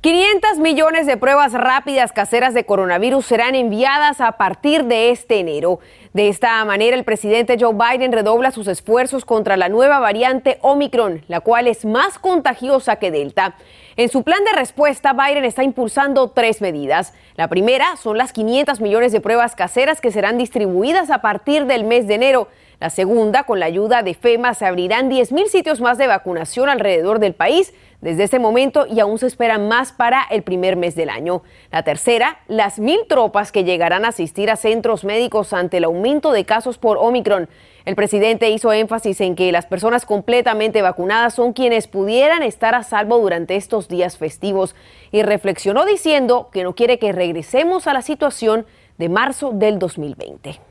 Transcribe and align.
500 0.00 0.58
millones 0.60 1.08
de 1.08 1.16
pruebas 1.16 1.52
rápidas 1.52 2.12
caseras 2.12 2.54
de 2.54 2.64
coronavirus 2.64 3.26
serán 3.26 3.56
enviadas 3.56 4.20
a 4.20 4.30
partir 4.30 4.84
de 4.84 5.10
este 5.10 5.40
enero. 5.40 5.80
De 6.12 6.28
esta 6.28 6.64
manera, 6.64 6.96
el 6.96 7.02
presidente 7.02 7.56
Joe 7.58 7.74
Biden 7.74 8.12
redobla 8.12 8.52
sus 8.52 8.68
esfuerzos 8.68 9.24
contra 9.24 9.56
la 9.56 9.68
nueva 9.68 9.98
variante 9.98 10.58
Omicron, 10.62 11.24
la 11.26 11.40
cual 11.40 11.66
es 11.66 11.84
más 11.84 12.20
contagiosa 12.20 12.94
que 12.96 13.10
Delta. 13.10 13.56
En 13.96 14.08
su 14.08 14.22
plan 14.22 14.44
de 14.44 14.52
respuesta, 14.52 15.14
Biden 15.14 15.44
está 15.44 15.64
impulsando 15.64 16.30
tres 16.30 16.60
medidas. 16.60 17.12
La 17.34 17.48
primera 17.48 17.96
son 17.96 18.18
las 18.18 18.32
500 18.32 18.80
millones 18.80 19.10
de 19.10 19.20
pruebas 19.20 19.56
caseras 19.56 20.00
que 20.00 20.12
serán 20.12 20.38
distribuidas 20.38 21.10
a 21.10 21.22
partir 21.22 21.66
del 21.66 21.82
mes 21.82 22.06
de 22.06 22.14
enero. 22.14 22.46
La 22.78 22.90
segunda, 22.90 23.42
con 23.42 23.58
la 23.58 23.66
ayuda 23.66 24.04
de 24.04 24.14
FEMA, 24.14 24.54
se 24.54 24.64
abrirán 24.64 25.10
10.000 25.10 25.48
sitios 25.48 25.80
más 25.80 25.98
de 25.98 26.06
vacunación 26.06 26.68
alrededor 26.68 27.18
del 27.18 27.34
país 27.34 27.74
desde 28.00 28.24
este 28.24 28.38
momento 28.38 28.86
y 28.86 29.00
aún 29.00 29.18
se 29.18 29.26
esperan 29.26 29.68
más 29.68 29.92
para 29.92 30.22
el 30.30 30.42
primer 30.42 30.76
mes 30.76 30.94
del 30.94 31.10
año. 31.10 31.42
La 31.70 31.82
tercera, 31.82 32.40
las 32.46 32.78
mil 32.78 33.00
tropas 33.08 33.50
que 33.52 33.64
llegarán 33.64 34.04
a 34.04 34.08
asistir 34.08 34.50
a 34.50 34.56
centros 34.56 35.04
médicos 35.04 35.52
ante 35.52 35.78
el 35.78 35.84
aumento 35.84 36.32
de 36.32 36.44
casos 36.44 36.78
por 36.78 36.96
Omicron. 36.98 37.48
El 37.84 37.96
presidente 37.96 38.50
hizo 38.50 38.72
énfasis 38.72 39.20
en 39.20 39.34
que 39.34 39.50
las 39.50 39.66
personas 39.66 40.04
completamente 40.04 40.82
vacunadas 40.82 41.34
son 41.34 41.52
quienes 41.52 41.88
pudieran 41.88 42.42
estar 42.42 42.74
a 42.74 42.82
salvo 42.82 43.18
durante 43.18 43.56
estos 43.56 43.88
días 43.88 44.18
festivos 44.18 44.76
y 45.10 45.22
reflexionó 45.22 45.84
diciendo 45.84 46.50
que 46.52 46.64
no 46.64 46.74
quiere 46.74 46.98
que 46.98 47.12
regresemos 47.12 47.86
a 47.86 47.94
la 47.94 48.02
situación 48.02 48.66
de 48.98 49.08
marzo 49.08 49.52
del 49.52 49.78
2020. 49.78 50.67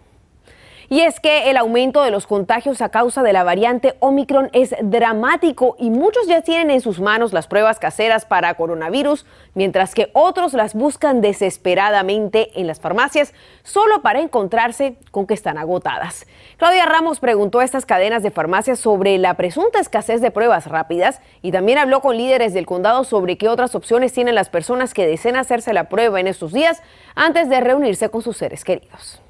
Y 0.89 1.02
es 1.02 1.19
que 1.19 1.49
el 1.49 1.57
aumento 1.57 2.02
de 2.02 2.11
los 2.11 2.27
contagios 2.27 2.81
a 2.81 2.88
causa 2.88 3.21
de 3.21 3.33
la 3.33 3.43
variante 3.43 3.95
Omicron 3.99 4.49
es 4.53 4.73
dramático 4.81 5.75
y 5.77 5.89
muchos 5.89 6.27
ya 6.27 6.41
tienen 6.43 6.71
en 6.71 6.80
sus 6.80 7.02
manos 7.02 7.33
las 7.33 7.47
pruebas 7.47 7.77
caseras 7.77 8.23
para 8.23 8.53
coronavirus, 8.53 9.25
mientras 9.53 9.93
que 9.93 10.09
otros 10.13 10.53
las 10.53 10.75
buscan 10.75 11.19
desesperadamente 11.19 12.58
en 12.58 12.67
las 12.67 12.80
farmacias 12.80 13.33
solo 13.63 14.02
para 14.02 14.21
encontrarse 14.21 14.95
con 15.11 15.27
que 15.27 15.33
están 15.33 15.58
agotadas. 15.58 16.25
Claudia 16.55 16.85
Ramos 16.85 17.19
preguntó 17.19 17.59
a 17.59 17.65
estas 17.65 17.85
cadenas 17.85 18.23
de 18.23 18.31
farmacias 18.31 18.80
sobre 18.80 19.17
la 19.17 19.33
presunta 19.33 19.81
escasez 19.81 20.21
de 20.21 20.31
pruebas 20.31 20.67
rápidas 20.67 21.19
y 21.41 21.52
también 21.52 21.80
habló 21.80 21.99
con 21.99 22.15
líderes 22.15 22.53
del 22.53 22.65
condado 22.65 23.03
sobre 23.03 23.38
qué 23.38 23.49
otras 23.49 23.75
opciones 23.75 24.13
tienen 24.13 24.35
las 24.35 24.47
personas 24.47 24.93
que 24.93 25.05
deseen 25.05 25.35
hacerse 25.35 25.73
la 25.73 25.89
prueba 25.89 26.21
en 26.21 26.27
estos 26.27 26.53
días 26.53 26.81
antes 27.13 27.49
de 27.49 27.59
reunirse 27.59 28.08
con 28.08 28.21
sus 28.21 28.38
seres 28.38 28.63
queridos. 28.63 29.21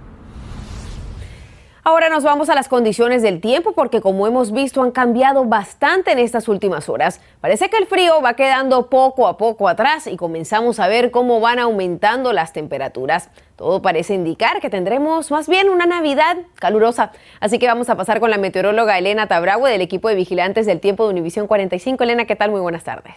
Ahora 1.88 2.08
nos 2.08 2.24
vamos 2.24 2.48
a 2.48 2.56
las 2.56 2.66
condiciones 2.66 3.22
del 3.22 3.40
tiempo 3.40 3.70
porque 3.70 4.00
como 4.00 4.26
hemos 4.26 4.50
visto 4.50 4.82
han 4.82 4.90
cambiado 4.90 5.44
bastante 5.44 6.10
en 6.10 6.18
estas 6.18 6.48
últimas 6.48 6.88
horas. 6.88 7.20
Parece 7.40 7.70
que 7.70 7.76
el 7.76 7.86
frío 7.86 8.20
va 8.20 8.34
quedando 8.34 8.90
poco 8.90 9.28
a 9.28 9.36
poco 9.36 9.68
atrás 9.68 10.08
y 10.08 10.16
comenzamos 10.16 10.80
a 10.80 10.88
ver 10.88 11.12
cómo 11.12 11.38
van 11.38 11.60
aumentando 11.60 12.32
las 12.32 12.52
temperaturas. 12.52 13.30
Todo 13.54 13.82
parece 13.82 14.14
indicar 14.14 14.60
que 14.60 14.68
tendremos 14.68 15.30
más 15.30 15.48
bien 15.48 15.68
una 15.68 15.86
Navidad 15.86 16.38
calurosa. 16.56 17.12
Así 17.38 17.60
que 17.60 17.68
vamos 17.68 17.88
a 17.88 17.94
pasar 17.94 18.18
con 18.18 18.30
la 18.30 18.38
meteoróloga 18.38 18.98
Elena 18.98 19.28
Tabragüe 19.28 19.70
del 19.70 19.80
equipo 19.80 20.08
de 20.08 20.16
vigilantes 20.16 20.66
del 20.66 20.80
tiempo 20.80 21.04
de 21.04 21.10
Univisión 21.10 21.46
45. 21.46 22.02
Elena, 22.02 22.24
¿qué 22.24 22.34
tal? 22.34 22.50
Muy 22.50 22.62
buenas 22.62 22.82
tardes. 22.82 23.14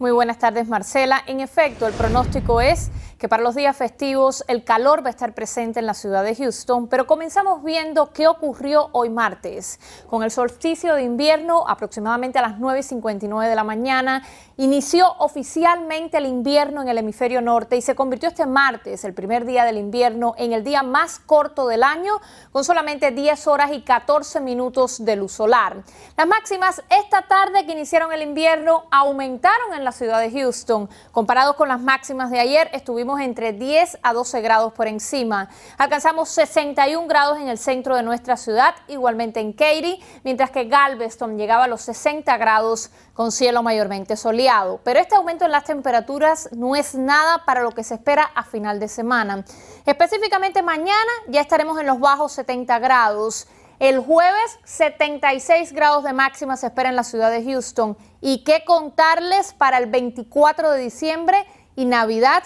Muy 0.00 0.12
buenas 0.12 0.38
tardes, 0.38 0.66
Marcela. 0.66 1.22
En 1.26 1.40
efecto, 1.40 1.86
el 1.86 1.92
pronóstico 1.92 2.62
es 2.62 2.90
que 3.18 3.28
para 3.28 3.42
los 3.42 3.54
días 3.54 3.76
festivos 3.76 4.42
el 4.48 4.64
calor 4.64 5.04
va 5.04 5.08
a 5.08 5.10
estar 5.10 5.34
presente 5.34 5.78
en 5.78 5.84
la 5.84 5.92
ciudad 5.92 6.24
de 6.24 6.34
Houston, 6.34 6.88
pero 6.88 7.06
comenzamos 7.06 7.62
viendo 7.62 8.14
qué 8.14 8.26
ocurrió 8.26 8.88
hoy 8.92 9.10
martes. 9.10 9.78
Con 10.08 10.22
el 10.22 10.30
solsticio 10.30 10.94
de 10.94 11.02
invierno, 11.02 11.68
aproximadamente 11.68 12.38
a 12.38 12.42
las 12.42 12.58
9.59 12.58 13.46
de 13.46 13.54
la 13.54 13.62
mañana, 13.62 14.26
inició 14.56 15.12
oficialmente 15.18 16.16
el 16.16 16.24
invierno 16.24 16.80
en 16.80 16.88
el 16.88 16.96
hemisferio 16.96 17.42
norte 17.42 17.76
y 17.76 17.82
se 17.82 17.94
convirtió 17.94 18.30
este 18.30 18.46
martes, 18.46 19.04
el 19.04 19.12
primer 19.12 19.44
día 19.44 19.66
del 19.66 19.76
invierno, 19.76 20.34
en 20.38 20.54
el 20.54 20.64
día 20.64 20.82
más 20.82 21.18
corto 21.18 21.68
del 21.68 21.82
año, 21.82 22.20
con 22.52 22.64
solamente 22.64 23.10
10 23.10 23.46
horas 23.48 23.70
y 23.72 23.82
14 23.82 24.40
minutos 24.40 25.04
de 25.04 25.16
luz 25.16 25.32
solar. 25.32 25.82
Las 26.16 26.26
máximas 26.26 26.82
esta 26.88 27.28
tarde 27.28 27.66
que 27.66 27.72
iniciaron 27.72 28.14
el 28.14 28.22
invierno 28.22 28.84
aumentaron 28.90 29.74
en 29.74 29.84
la 29.84 29.89
ciudad 29.92 30.20
de 30.20 30.30
Houston. 30.30 30.88
Comparados 31.12 31.56
con 31.56 31.68
las 31.68 31.80
máximas 31.80 32.30
de 32.30 32.40
ayer, 32.40 32.70
estuvimos 32.72 33.20
entre 33.20 33.52
10 33.52 33.98
a 34.02 34.12
12 34.12 34.40
grados 34.40 34.72
por 34.72 34.86
encima. 34.86 35.48
Alcanzamos 35.78 36.28
61 36.28 37.06
grados 37.06 37.38
en 37.38 37.48
el 37.48 37.58
centro 37.58 37.96
de 37.96 38.02
nuestra 38.02 38.36
ciudad, 38.36 38.74
igualmente 38.88 39.40
en 39.40 39.52
Katy, 39.52 40.02
mientras 40.24 40.50
que 40.50 40.64
Galveston 40.64 41.36
llegaba 41.36 41.64
a 41.64 41.68
los 41.68 41.82
60 41.82 42.36
grados 42.36 42.90
con 43.14 43.32
cielo 43.32 43.62
mayormente 43.62 44.16
soleado. 44.16 44.80
Pero 44.84 45.00
este 45.00 45.16
aumento 45.16 45.44
en 45.44 45.52
las 45.52 45.64
temperaturas 45.64 46.48
no 46.52 46.76
es 46.76 46.94
nada 46.94 47.44
para 47.44 47.62
lo 47.62 47.72
que 47.72 47.84
se 47.84 47.94
espera 47.94 48.30
a 48.34 48.44
final 48.44 48.80
de 48.80 48.88
semana. 48.88 49.44
Específicamente 49.86 50.62
mañana 50.62 51.10
ya 51.28 51.40
estaremos 51.40 51.78
en 51.80 51.86
los 51.86 52.00
bajos 52.00 52.32
70 52.32 52.78
grados. 52.78 53.46
El 53.80 53.98
jueves 53.98 54.58
76 54.64 55.72
grados 55.72 56.04
de 56.04 56.12
máxima 56.12 56.58
se 56.58 56.66
espera 56.66 56.90
en 56.90 56.96
la 56.96 57.02
ciudad 57.02 57.30
de 57.30 57.42
Houston. 57.42 57.96
¿Y 58.20 58.44
qué 58.44 58.62
contarles 58.66 59.54
para 59.54 59.78
el 59.78 59.86
24 59.86 60.72
de 60.72 60.82
diciembre 60.82 61.46
y 61.76 61.86
Navidad? 61.86 62.42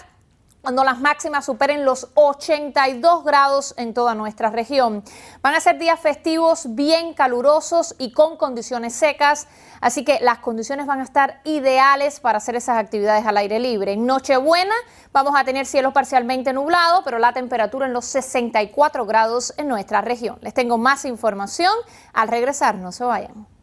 Cuando 0.65 0.83
las 0.83 0.99
máximas 0.99 1.45
superen 1.45 1.85
los 1.85 2.07
82 2.15 3.23
grados 3.23 3.75
en 3.77 3.93
toda 3.93 4.15
nuestra 4.15 4.49
región. 4.49 5.03
Van 5.43 5.53
a 5.53 5.59
ser 5.59 5.77
días 5.77 5.99
festivos 5.99 6.73
bien 6.73 7.13
calurosos 7.13 7.93
y 7.99 8.11
con 8.11 8.35
condiciones 8.35 8.95
secas, 8.95 9.47
así 9.79 10.03
que 10.03 10.17
las 10.21 10.39
condiciones 10.39 10.87
van 10.87 11.01
a 11.01 11.03
estar 11.03 11.39
ideales 11.43 12.19
para 12.19 12.39
hacer 12.39 12.55
esas 12.55 12.79
actividades 12.79 13.27
al 13.27 13.37
aire 13.37 13.59
libre. 13.59 13.93
En 13.93 14.07
Nochebuena 14.07 14.73
vamos 15.13 15.35
a 15.37 15.43
tener 15.43 15.67
cielo 15.67 15.93
parcialmente 15.93 16.51
nublado, 16.51 17.03
pero 17.03 17.19
la 17.19 17.31
temperatura 17.31 17.85
en 17.85 17.93
los 17.93 18.05
64 18.05 19.05
grados 19.05 19.53
en 19.57 19.67
nuestra 19.67 20.01
región. 20.01 20.39
Les 20.41 20.55
tengo 20.55 20.79
más 20.79 21.05
información 21.05 21.73
al 22.11 22.27
regresar, 22.27 22.73
no 22.73 22.91
se 22.91 23.03
vayan. 23.03 23.54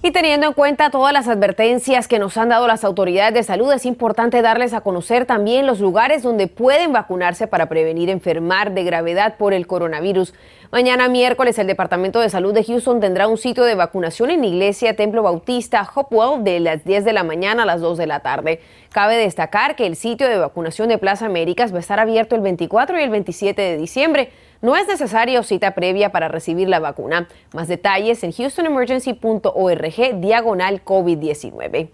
Y 0.00 0.12
teniendo 0.12 0.46
en 0.46 0.52
cuenta 0.52 0.90
todas 0.90 1.12
las 1.12 1.26
advertencias 1.26 2.06
que 2.06 2.20
nos 2.20 2.36
han 2.36 2.50
dado 2.50 2.68
las 2.68 2.84
autoridades 2.84 3.34
de 3.34 3.42
salud, 3.42 3.72
es 3.72 3.84
importante 3.84 4.42
darles 4.42 4.72
a 4.72 4.80
conocer 4.80 5.26
también 5.26 5.66
los 5.66 5.80
lugares 5.80 6.22
donde 6.22 6.46
pueden 6.46 6.92
vacunarse 6.92 7.48
para 7.48 7.68
prevenir 7.68 8.08
enfermar 8.08 8.74
de 8.74 8.84
gravedad 8.84 9.34
por 9.36 9.52
el 9.52 9.66
coronavirus. 9.66 10.34
Mañana 10.70 11.08
miércoles 11.08 11.58
el 11.58 11.66
Departamento 11.66 12.20
de 12.20 12.30
Salud 12.30 12.54
de 12.54 12.62
Houston 12.62 13.00
tendrá 13.00 13.26
un 13.26 13.38
sitio 13.38 13.64
de 13.64 13.74
vacunación 13.74 14.30
en 14.30 14.44
iglesia 14.44 14.94
Templo 14.94 15.24
Bautista 15.24 15.88
Hopewell 15.92 16.44
de 16.44 16.60
las 16.60 16.84
10 16.84 17.04
de 17.04 17.12
la 17.12 17.24
mañana 17.24 17.64
a 17.64 17.66
las 17.66 17.80
2 17.80 17.98
de 17.98 18.06
la 18.06 18.20
tarde. 18.20 18.60
Cabe 18.92 19.16
destacar 19.16 19.74
que 19.74 19.86
el 19.86 19.96
sitio 19.96 20.28
de 20.28 20.38
vacunación 20.38 20.90
de 20.90 20.98
Plaza 20.98 21.26
Américas 21.26 21.72
va 21.72 21.78
a 21.78 21.80
estar 21.80 21.98
abierto 21.98 22.36
el 22.36 22.42
24 22.42 23.00
y 23.00 23.02
el 23.02 23.10
27 23.10 23.60
de 23.60 23.76
diciembre. 23.76 24.30
No 24.60 24.74
es 24.74 24.88
necesario 24.88 25.44
cita 25.44 25.70
previa 25.70 26.10
para 26.10 26.26
recibir 26.26 26.68
la 26.68 26.80
vacuna. 26.80 27.28
Más 27.52 27.68
detalles 27.68 28.24
en 28.24 28.32
houstonemergency.org 28.32 30.20
diagonal 30.20 30.84
COVID-19. 30.84 31.90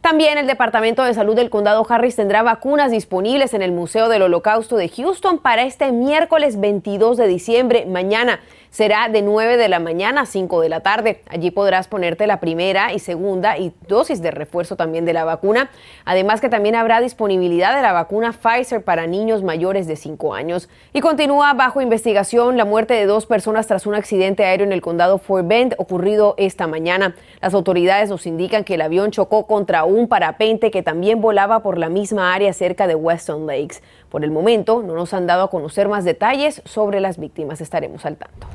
También 0.00 0.38
el 0.38 0.46
Departamento 0.46 1.02
de 1.02 1.12
Salud 1.12 1.34
del 1.34 1.50
Condado 1.50 1.84
Harris 1.86 2.16
tendrá 2.16 2.42
vacunas 2.42 2.90
disponibles 2.90 3.52
en 3.52 3.60
el 3.60 3.72
Museo 3.72 4.08
del 4.08 4.22
Holocausto 4.22 4.76
de 4.76 4.88
Houston 4.88 5.38
para 5.38 5.64
este 5.64 5.92
miércoles 5.92 6.58
22 6.58 7.18
de 7.18 7.26
diciembre, 7.26 7.84
mañana 7.86 8.40
será 8.76 9.08
de 9.08 9.22
9 9.22 9.56
de 9.56 9.70
la 9.70 9.80
mañana 9.80 10.20
a 10.20 10.26
5 10.26 10.60
de 10.60 10.68
la 10.68 10.80
tarde. 10.80 11.22
Allí 11.30 11.50
podrás 11.50 11.88
ponerte 11.88 12.26
la 12.26 12.40
primera 12.40 12.92
y 12.92 12.98
segunda 12.98 13.56
y 13.56 13.72
dosis 13.88 14.20
de 14.20 14.30
refuerzo 14.30 14.76
también 14.76 15.06
de 15.06 15.14
la 15.14 15.24
vacuna. 15.24 15.70
Además 16.04 16.42
que 16.42 16.50
también 16.50 16.74
habrá 16.74 17.00
disponibilidad 17.00 17.74
de 17.74 17.80
la 17.80 17.94
vacuna 17.94 18.34
Pfizer 18.34 18.84
para 18.84 19.06
niños 19.06 19.42
mayores 19.42 19.86
de 19.86 19.96
5 19.96 20.34
años. 20.34 20.68
Y 20.92 21.00
continúa 21.00 21.54
bajo 21.54 21.80
investigación 21.80 22.58
la 22.58 22.66
muerte 22.66 22.92
de 22.92 23.06
dos 23.06 23.24
personas 23.24 23.66
tras 23.66 23.86
un 23.86 23.94
accidente 23.94 24.44
aéreo 24.44 24.66
en 24.66 24.74
el 24.74 24.82
condado 24.82 25.16
Fort 25.16 25.48
Bend 25.48 25.74
ocurrido 25.78 26.34
esta 26.36 26.66
mañana. 26.66 27.16
Las 27.40 27.54
autoridades 27.54 28.10
nos 28.10 28.26
indican 28.26 28.62
que 28.62 28.74
el 28.74 28.82
avión 28.82 29.10
chocó 29.10 29.46
contra 29.46 29.84
un 29.84 30.06
parapente 30.06 30.70
que 30.70 30.82
también 30.82 31.22
volaba 31.22 31.62
por 31.62 31.78
la 31.78 31.88
misma 31.88 32.34
área 32.34 32.52
cerca 32.52 32.86
de 32.86 32.94
Weston 32.94 33.46
Lakes. 33.46 33.80
Por 34.10 34.24
el 34.24 34.30
momento 34.30 34.82
no 34.82 34.94
nos 34.94 35.14
han 35.14 35.26
dado 35.26 35.44
a 35.44 35.50
conocer 35.50 35.88
más 35.88 36.04
detalles 36.04 36.62
sobre 36.64 37.00
las 37.00 37.18
víctimas. 37.18 37.60
Estaremos 37.60 38.06
al 38.06 38.16
tanto. 38.16 38.46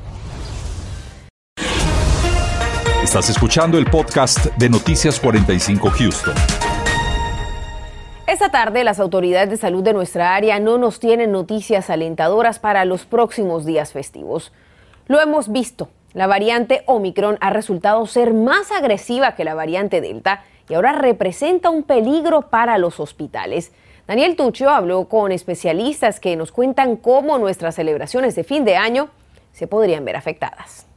Estás 3.03 3.29
escuchando 3.29 3.77
el 3.77 3.85
podcast 3.85 4.45
de 4.57 4.69
Noticias 4.69 5.19
45 5.19 5.89
Houston. 5.89 6.35
Esta 8.27 8.49
tarde 8.49 8.83
las 8.83 8.99
autoridades 8.99 9.49
de 9.49 9.57
salud 9.57 9.83
de 9.83 9.91
nuestra 9.91 10.35
área 10.35 10.59
no 10.59 10.77
nos 10.77 10.99
tienen 10.99 11.31
noticias 11.31 11.89
alentadoras 11.89 12.59
para 12.59 12.85
los 12.85 13.05
próximos 13.05 13.65
días 13.65 13.91
festivos. 13.91 14.53
Lo 15.07 15.19
hemos 15.19 15.51
visto, 15.51 15.89
la 16.13 16.27
variante 16.27 16.83
Omicron 16.85 17.37
ha 17.41 17.49
resultado 17.49 18.05
ser 18.05 18.33
más 18.33 18.71
agresiva 18.71 19.35
que 19.35 19.43
la 19.43 19.55
variante 19.55 19.99
Delta 19.99 20.43
y 20.69 20.75
ahora 20.75 20.93
representa 20.93 21.69
un 21.69 21.83
peligro 21.83 22.43
para 22.49 22.77
los 22.77 22.99
hospitales. 22.99 23.73
Daniel 24.07 24.35
Tuccio 24.35 24.69
habló 24.69 25.05
con 25.05 25.31
especialistas 25.31 26.19
que 26.19 26.35
nos 26.35 26.51
cuentan 26.51 26.95
cómo 26.97 27.37
nuestras 27.37 27.75
celebraciones 27.75 28.35
de 28.35 28.43
fin 28.43 28.65
de 28.65 28.75
año 28.75 29.09
se 29.53 29.67
podrían 29.67 30.05
ver 30.05 30.15
afectadas 30.15 30.87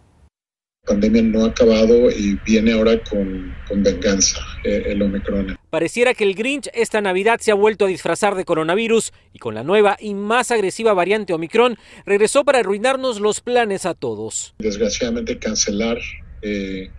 pandemia 0.85 1.23
no 1.23 1.45
ha 1.45 1.49
acabado 1.49 2.11
y 2.11 2.39
viene 2.45 2.73
ahora 2.73 3.03
con, 3.03 3.55
venganza 3.83 4.39
eh, 4.65 4.83
el 4.87 5.03
Omicron. 5.03 5.57
Pareciera 5.71 6.15
que 6.15 6.25
el 6.25 6.35
Grinch 6.35 6.69
esta 6.75 7.01
Navidad 7.01 7.41
se 7.41 7.51
ha 7.51 7.55
vuelto 7.55 7.87
a 7.87 7.89
disfrazar 7.89 8.35
de 8.35 8.45
coronavirus 8.45 9.13
y 9.33 9.39
con 9.39 9.55
la 9.55 9.65
nueva 9.65 9.97
y 9.99 10.15
más 10.15 10.51
agresiva 10.51 10.93
variante 10.93 11.33
Omicron 11.33 11.77
regresó 12.07 12.45
para 12.45 12.61
arruinarnos 12.61 13.21
los 13.21 13.41
planes 13.41 13.87
a 13.87 13.95
todos. 13.95 14.55
Desgraciadamente 14.59 15.39
cancelar 15.39 15.99
eh, 16.43 16.91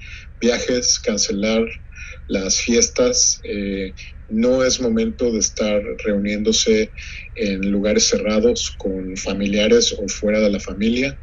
viajes, 0.42 1.00
cancelar 1.00 1.64
las 2.28 2.60
fiestas. 2.60 3.40
Eh, 3.44 3.94
no 4.30 4.64
es 4.64 4.82
momento 4.82 5.32
de 5.32 5.40
estar 5.40 5.82
reuniéndose 6.04 6.90
en 7.36 7.72
lugares 7.72 8.08
cerrados 8.08 8.72
con 8.78 9.16
familiares 9.18 9.96
o 10.00 10.08
fuera 10.08 10.40
de 10.40 10.50
la 10.50 10.60
familia. 10.60 11.18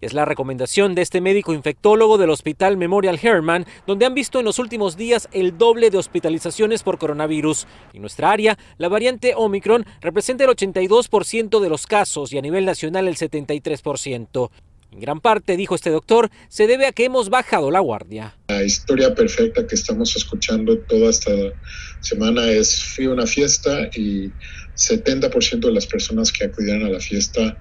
Es 0.00 0.14
la 0.14 0.24
recomendación 0.24 0.94
de 0.94 1.02
este 1.02 1.20
médico 1.20 1.52
infectólogo 1.52 2.16
del 2.16 2.30
Hospital 2.30 2.78
Memorial 2.78 3.18
Hermann, 3.22 3.66
donde 3.86 4.06
han 4.06 4.14
visto 4.14 4.38
en 4.38 4.46
los 4.46 4.58
últimos 4.58 4.96
días 4.96 5.28
el 5.32 5.58
doble 5.58 5.90
de 5.90 5.98
hospitalizaciones 5.98 6.82
por 6.82 6.96
coronavirus. 6.96 7.66
En 7.92 8.00
nuestra 8.00 8.30
área, 8.30 8.56
la 8.78 8.88
variante 8.88 9.34
Omicron 9.36 9.84
representa 10.00 10.44
el 10.44 10.50
82% 10.50 11.60
de 11.60 11.68
los 11.68 11.86
casos 11.86 12.32
y 12.32 12.38
a 12.38 12.42
nivel 12.42 12.64
nacional 12.64 13.08
el 13.08 13.16
73%. 13.16 14.50
En 14.92 14.98
gran 14.98 15.20
parte, 15.20 15.56
dijo 15.56 15.76
este 15.76 15.90
doctor, 15.90 16.30
se 16.48 16.66
debe 16.66 16.86
a 16.86 16.92
que 16.92 17.04
hemos 17.04 17.30
bajado 17.30 17.70
la 17.70 17.78
guardia. 17.78 18.36
La 18.48 18.64
historia 18.64 19.14
perfecta 19.14 19.64
que 19.64 19.76
estamos 19.76 20.16
escuchando 20.16 20.78
toda 20.78 21.10
esta 21.10 21.30
semana 22.00 22.50
es 22.50 22.82
fui 22.82 23.04
a 23.04 23.10
una 23.10 23.26
fiesta 23.26 23.88
y 23.94 24.32
70% 24.74 25.60
de 25.60 25.72
las 25.72 25.86
personas 25.86 26.32
que 26.32 26.46
acudieron 26.46 26.84
a 26.86 26.90
la 26.90 26.98
fiesta 26.98 27.56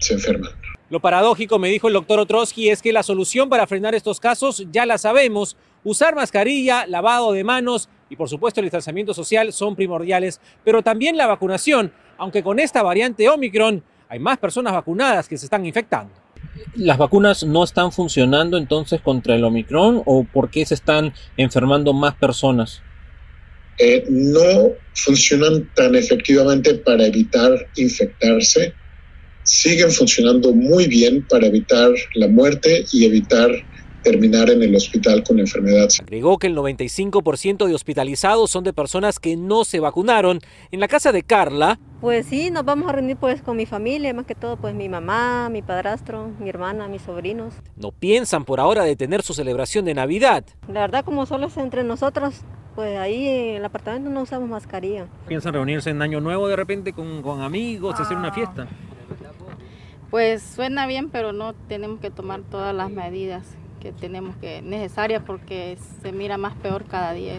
se 0.00 0.14
enferman. 0.14 0.50
Lo 0.90 1.00
paradójico, 1.00 1.60
me 1.60 1.68
dijo 1.68 1.86
el 1.86 1.94
doctor 1.94 2.18
Otrosky, 2.18 2.70
es 2.70 2.82
que 2.82 2.92
la 2.92 3.04
solución 3.04 3.48
para 3.48 3.66
frenar 3.68 3.94
estos 3.94 4.18
casos 4.18 4.66
ya 4.72 4.84
la 4.84 4.98
sabemos. 4.98 5.56
Usar 5.84 6.16
mascarilla, 6.16 6.86
lavado 6.86 7.32
de 7.32 7.44
manos 7.44 7.88
y 8.10 8.16
por 8.16 8.28
supuesto 8.28 8.60
el 8.60 8.64
distanciamiento 8.64 9.14
social 9.14 9.52
son 9.52 9.76
primordiales, 9.76 10.40
pero 10.64 10.82
también 10.82 11.16
la 11.16 11.26
vacunación, 11.28 11.92
aunque 12.16 12.42
con 12.42 12.58
esta 12.58 12.82
variante 12.82 13.28
Omicron 13.28 13.84
hay 14.08 14.18
más 14.18 14.38
personas 14.38 14.72
vacunadas 14.72 15.28
que 15.28 15.36
se 15.36 15.46
están 15.46 15.64
infectando. 15.66 16.14
¿Las 16.74 16.98
vacunas 16.98 17.44
no 17.44 17.64
están 17.64 17.92
funcionando 17.92 18.56
entonces 18.56 19.00
contra 19.00 19.34
el 19.34 19.44
Omicron 19.44 20.02
o 20.04 20.24
por 20.24 20.50
qué 20.50 20.64
se 20.64 20.74
están 20.74 21.12
enfermando 21.36 21.92
más 21.92 22.14
personas? 22.14 22.82
Eh, 23.78 24.04
no 24.08 24.72
funcionan 24.94 25.68
tan 25.74 25.94
efectivamente 25.94 26.74
para 26.74 27.06
evitar 27.06 27.52
infectarse 27.76 28.74
siguen 29.48 29.90
funcionando 29.90 30.52
muy 30.52 30.86
bien 30.86 31.26
para 31.26 31.46
evitar 31.46 31.90
la 32.14 32.28
muerte 32.28 32.84
y 32.92 33.06
evitar 33.06 33.50
terminar 34.10 34.48
en 34.48 34.62
el 34.62 34.74
hospital 34.74 35.22
con 35.22 35.38
enfermedad. 35.38 35.88
Agregó 36.00 36.38
que 36.38 36.46
el 36.46 36.56
95% 36.56 37.66
de 37.66 37.74
hospitalizados 37.74 38.50
son 38.50 38.64
de 38.64 38.72
personas 38.72 39.18
que 39.18 39.36
no 39.36 39.64
se 39.64 39.80
vacunaron. 39.80 40.40
En 40.70 40.80
la 40.80 40.88
casa 40.88 41.12
de 41.12 41.22
Carla, 41.22 41.78
pues 42.00 42.24
sí, 42.24 42.50
nos 42.50 42.64
vamos 42.64 42.88
a 42.88 42.92
reunir 42.92 43.18
pues 43.18 43.42
con 43.42 43.58
mi 43.58 43.66
familia, 43.66 44.14
más 44.14 44.24
que 44.24 44.34
todo 44.34 44.56
pues 44.56 44.74
mi 44.74 44.88
mamá, 44.88 45.50
mi 45.50 45.60
padrastro, 45.60 46.30
mi 46.40 46.48
hermana, 46.48 46.88
mis 46.88 47.02
sobrinos. 47.02 47.52
No 47.76 47.92
piensan 47.92 48.46
por 48.46 48.60
ahora 48.60 48.84
detener 48.84 49.20
su 49.22 49.34
celebración 49.34 49.84
de 49.84 49.92
Navidad. 49.92 50.42
La 50.72 50.80
verdad 50.80 51.04
como 51.04 51.26
solo 51.26 51.48
es 51.48 51.56
entre 51.58 51.84
nosotros, 51.84 52.36
pues 52.74 52.96
ahí 52.96 53.28
en 53.28 53.56
el 53.56 53.64
apartamento 53.64 54.08
no 54.08 54.22
usamos 54.22 54.48
mascarilla. 54.48 55.06
¿Piensan 55.26 55.52
reunirse 55.52 55.90
en 55.90 56.00
Año 56.00 56.20
Nuevo 56.20 56.48
de 56.48 56.56
repente 56.56 56.94
con, 56.94 57.20
con 57.20 57.42
amigos, 57.42 58.00
hacer 58.00 58.16
una 58.16 58.32
fiesta? 58.32 58.68
Pues 60.10 60.42
suena 60.42 60.86
bien, 60.86 61.10
pero 61.10 61.34
no 61.34 61.52
tenemos 61.52 62.00
que 62.00 62.10
tomar 62.10 62.40
todas 62.40 62.74
las 62.74 62.90
medidas 62.90 63.44
que 63.88 64.00
tenemos 64.00 64.36
que 64.36 64.60
necesarias 64.60 65.22
porque 65.26 65.78
se 66.02 66.12
mira 66.12 66.36
más 66.36 66.54
peor 66.56 66.84
cada 66.84 67.12
día. 67.12 67.38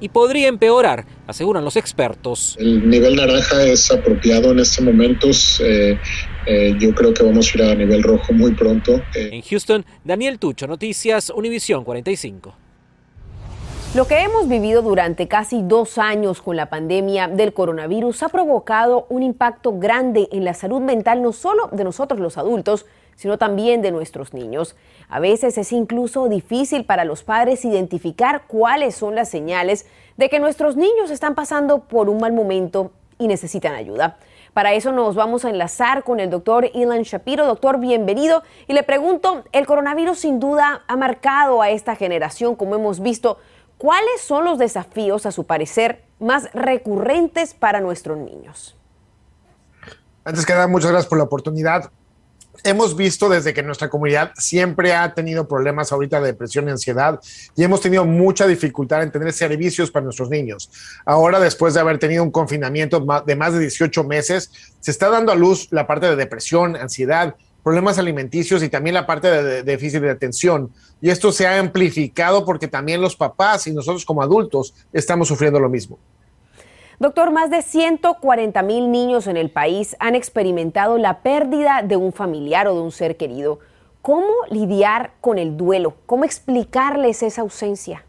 Y 0.00 0.08
podría 0.08 0.48
empeorar, 0.48 1.06
aseguran 1.26 1.64
los 1.64 1.76
expertos. 1.76 2.56
El 2.58 2.90
nivel 2.90 3.14
naranja 3.14 3.62
es 3.62 3.90
apropiado 3.92 4.50
en 4.50 4.58
estos 4.58 4.84
momentos. 4.84 5.62
Eh, 5.64 5.96
eh, 6.46 6.74
yo 6.80 6.92
creo 6.94 7.14
que 7.14 7.22
vamos 7.22 7.48
a 7.48 7.58
ir 7.58 7.64
a 7.64 7.74
nivel 7.76 8.02
rojo 8.02 8.32
muy 8.32 8.54
pronto. 8.54 8.96
Eh, 9.14 9.30
en 9.32 9.42
Houston, 9.42 9.84
Daniel 10.02 10.38
Tucho, 10.40 10.66
Noticias, 10.66 11.30
Univisión 11.30 11.84
45. 11.84 12.54
Lo 13.94 14.08
que 14.08 14.18
hemos 14.18 14.48
vivido 14.48 14.82
durante 14.82 15.28
casi 15.28 15.62
dos 15.62 15.98
años 15.98 16.42
con 16.42 16.56
la 16.56 16.68
pandemia 16.68 17.28
del 17.28 17.52
coronavirus 17.54 18.24
ha 18.24 18.28
provocado 18.28 19.06
un 19.08 19.22
impacto 19.22 19.78
grande 19.78 20.28
en 20.32 20.44
la 20.44 20.54
salud 20.54 20.80
mental 20.80 21.22
no 21.22 21.32
solo 21.32 21.68
de 21.70 21.84
nosotros 21.84 22.18
los 22.18 22.36
adultos, 22.36 22.84
sino 23.16 23.38
también 23.38 23.82
de 23.82 23.92
nuestros 23.92 24.34
niños. 24.34 24.76
A 25.08 25.20
veces 25.20 25.58
es 25.58 25.72
incluso 25.72 26.28
difícil 26.28 26.84
para 26.84 27.04
los 27.04 27.22
padres 27.22 27.64
identificar 27.64 28.44
cuáles 28.46 28.94
son 28.94 29.14
las 29.14 29.28
señales 29.28 29.86
de 30.16 30.28
que 30.28 30.40
nuestros 30.40 30.76
niños 30.76 31.10
están 31.10 31.34
pasando 31.34 31.80
por 31.80 32.08
un 32.08 32.18
mal 32.18 32.32
momento 32.32 32.92
y 33.18 33.28
necesitan 33.28 33.74
ayuda. 33.74 34.18
Para 34.52 34.72
eso 34.72 34.92
nos 34.92 35.16
vamos 35.16 35.44
a 35.44 35.50
enlazar 35.50 36.04
con 36.04 36.20
el 36.20 36.30
doctor 36.30 36.70
Ilan 36.74 37.02
Shapiro. 37.02 37.44
Doctor, 37.44 37.80
bienvenido. 37.80 38.44
Y 38.68 38.72
le 38.72 38.84
pregunto, 38.84 39.42
el 39.50 39.66
coronavirus 39.66 40.20
sin 40.20 40.38
duda 40.38 40.84
ha 40.86 40.96
marcado 40.96 41.60
a 41.60 41.70
esta 41.70 41.96
generación, 41.96 42.54
como 42.54 42.76
hemos 42.76 43.00
visto. 43.00 43.38
¿Cuáles 43.78 44.20
son 44.20 44.44
los 44.44 44.58
desafíos, 44.58 45.26
a 45.26 45.32
su 45.32 45.44
parecer, 45.44 46.04
más 46.20 46.52
recurrentes 46.52 47.52
para 47.52 47.80
nuestros 47.80 48.16
niños? 48.16 48.76
Antes 50.24 50.46
que 50.46 50.52
nada, 50.52 50.68
muchas 50.68 50.92
gracias 50.92 51.08
por 51.08 51.18
la 51.18 51.24
oportunidad 51.24 51.90
hemos 52.62 52.96
visto 52.96 53.28
desde 53.28 53.52
que 53.52 53.62
nuestra 53.62 53.90
comunidad 53.90 54.32
siempre 54.36 54.94
ha 54.94 55.12
tenido 55.14 55.48
problemas 55.48 55.90
ahorita 55.92 56.20
de 56.20 56.28
depresión 56.28 56.68
y 56.68 56.72
ansiedad 56.72 57.20
y 57.56 57.64
hemos 57.64 57.80
tenido 57.80 58.04
mucha 58.04 58.46
dificultad 58.46 59.02
en 59.02 59.10
tener 59.10 59.32
servicios 59.32 59.90
para 59.90 60.04
nuestros 60.04 60.30
niños. 60.30 60.70
Ahora, 61.04 61.40
después 61.40 61.74
de 61.74 61.80
haber 61.80 61.98
tenido 61.98 62.22
un 62.22 62.30
confinamiento 62.30 63.04
de 63.26 63.36
más 63.36 63.52
de 63.52 63.60
18 63.60 64.04
meses, 64.04 64.50
se 64.80 64.90
está 64.90 65.08
dando 65.08 65.32
a 65.32 65.34
luz 65.34 65.68
la 65.70 65.86
parte 65.86 66.06
de 66.06 66.16
depresión, 66.16 66.76
ansiedad, 66.76 67.34
problemas 67.64 67.98
alimenticios 67.98 68.62
y 68.62 68.68
también 68.68 68.94
la 68.94 69.06
parte 69.06 69.28
de, 69.30 69.62
déficit 69.62 70.00
de 70.02 70.10
atención. 70.10 70.70
Y 71.00 71.10
esto 71.10 71.32
se 71.32 71.46
ha 71.46 71.58
amplificado 71.58 72.44
porque 72.44 72.68
también 72.68 73.00
los 73.00 73.16
papás 73.16 73.66
y 73.66 73.72
nosotros 73.72 74.04
como 74.04 74.22
adultos 74.22 74.74
estamos 74.92 75.28
sufriendo 75.28 75.58
lo 75.58 75.68
mismo. 75.70 75.98
Doctor, 77.00 77.32
más 77.32 77.50
de 77.50 77.62
140 77.62 78.62
mil 78.62 78.90
niños 78.92 79.26
en 79.26 79.36
el 79.36 79.50
país 79.50 79.96
han 79.98 80.14
experimentado 80.14 80.96
la 80.96 81.22
pérdida 81.22 81.82
de 81.82 81.96
un 81.96 82.12
familiar 82.12 82.68
o 82.68 82.74
de 82.74 82.80
un 82.80 82.92
ser 82.92 83.16
querido. 83.16 83.58
¿Cómo 84.00 84.32
lidiar 84.50 85.14
con 85.20 85.38
el 85.38 85.56
duelo? 85.56 85.96
¿Cómo 86.06 86.24
explicarles 86.24 87.22
esa 87.22 87.40
ausencia? 87.40 88.04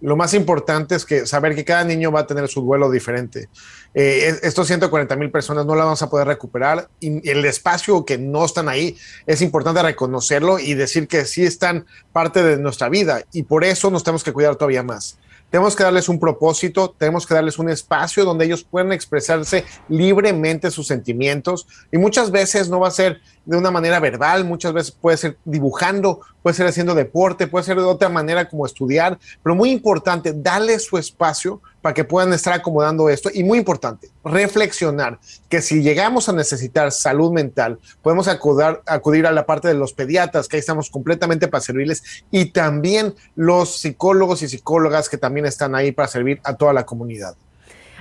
Lo 0.00 0.16
más 0.16 0.34
importante 0.34 0.96
es 0.96 1.04
que 1.04 1.26
saber 1.26 1.54
que 1.54 1.64
cada 1.64 1.84
niño 1.84 2.10
va 2.10 2.20
a 2.20 2.26
tener 2.26 2.48
su 2.48 2.60
duelo 2.60 2.90
diferente. 2.90 3.48
Eh, 3.94 4.34
estos 4.42 4.66
140 4.66 5.14
mil 5.16 5.30
personas 5.30 5.64
no 5.64 5.76
la 5.76 5.84
vamos 5.84 6.02
a 6.02 6.10
poder 6.10 6.26
recuperar 6.26 6.88
y 6.98 7.28
el 7.28 7.44
espacio 7.44 8.04
que 8.04 8.18
no 8.18 8.44
están 8.44 8.68
ahí 8.68 8.96
es 9.26 9.42
importante 9.42 9.80
reconocerlo 9.80 10.58
y 10.58 10.74
decir 10.74 11.06
que 11.06 11.24
sí 11.24 11.44
están 11.44 11.86
parte 12.12 12.42
de 12.42 12.56
nuestra 12.56 12.88
vida 12.88 13.22
y 13.32 13.44
por 13.44 13.64
eso 13.64 13.90
nos 13.90 14.02
tenemos 14.02 14.24
que 14.24 14.32
cuidar 14.32 14.56
todavía 14.56 14.82
más. 14.82 15.18
Tenemos 15.52 15.76
que 15.76 15.84
darles 15.84 16.08
un 16.08 16.18
propósito, 16.18 16.94
tenemos 16.98 17.26
que 17.26 17.34
darles 17.34 17.58
un 17.58 17.68
espacio 17.68 18.24
donde 18.24 18.46
ellos 18.46 18.64
puedan 18.64 18.90
expresarse 18.90 19.66
libremente 19.86 20.70
sus 20.70 20.86
sentimientos. 20.86 21.66
Y 21.92 21.98
muchas 21.98 22.30
veces 22.30 22.70
no 22.70 22.80
va 22.80 22.88
a 22.88 22.90
ser 22.90 23.20
de 23.44 23.58
una 23.58 23.70
manera 23.70 24.00
verbal, 24.00 24.46
muchas 24.46 24.72
veces 24.72 24.92
puede 24.92 25.18
ser 25.18 25.36
dibujando, 25.44 26.22
puede 26.42 26.56
ser 26.56 26.66
haciendo 26.66 26.94
deporte, 26.94 27.48
puede 27.48 27.66
ser 27.66 27.76
de 27.76 27.82
otra 27.82 28.08
manera 28.08 28.48
como 28.48 28.64
estudiar, 28.64 29.18
pero 29.42 29.54
muy 29.54 29.70
importante, 29.70 30.32
darles 30.34 30.86
su 30.86 30.96
espacio 30.96 31.60
para 31.82 31.94
que 31.94 32.04
puedan 32.04 32.32
estar 32.32 32.54
acomodando 32.54 33.10
esto 33.10 33.28
y 33.34 33.44
muy 33.44 33.58
importante, 33.58 34.08
reflexionar 34.24 35.18
que 35.48 35.60
si 35.60 35.82
llegamos 35.82 36.28
a 36.28 36.32
necesitar 36.32 36.92
salud 36.92 37.32
mental, 37.32 37.78
podemos 38.00 38.28
acudir, 38.28 38.80
acudir 38.86 39.26
a 39.26 39.32
la 39.32 39.44
parte 39.44 39.68
de 39.68 39.74
los 39.74 39.92
pediatras, 39.92 40.48
que 40.48 40.56
ahí 40.56 40.60
estamos 40.60 40.88
completamente 40.88 41.48
para 41.48 41.60
servirles, 41.60 42.24
y 42.30 42.46
también 42.46 43.14
los 43.34 43.80
psicólogos 43.80 44.42
y 44.42 44.48
psicólogas 44.48 45.08
que 45.08 45.18
también 45.18 45.44
están 45.44 45.74
ahí 45.74 45.92
para 45.92 46.08
servir 46.08 46.40
a 46.44 46.54
toda 46.54 46.72
la 46.72 46.86
comunidad. 46.86 47.34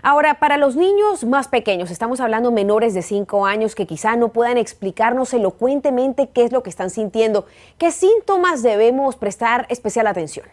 Ahora, 0.04 0.40
para 0.40 0.58
los 0.58 0.76
niños 0.76 1.24
más 1.26 1.48
pequeños, 1.48 1.92
estamos 1.92 2.22
hablando 2.22 2.52
menores 2.52 2.96
de 2.96 3.04
5 3.04 3.46
años 3.46 3.76
que 3.76 3.86
quizá 3.86 4.16
no 4.16 4.30
puedan 4.30 4.58
explicarnos 4.58 5.32
elocuentemente 5.34 6.30
qué 6.34 6.44
es 6.44 6.52
lo 6.52 6.64
que 6.64 6.72
están 6.72 6.90
sintiendo, 6.90 7.46
qué 7.78 7.92
síntomas 7.92 8.64
debemos 8.64 9.16
prestar 9.16 9.68
especial 9.70 10.08
atención 10.08 10.48